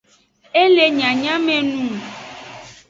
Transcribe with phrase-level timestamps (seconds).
[0.61, 1.95] E le nyanyamenung.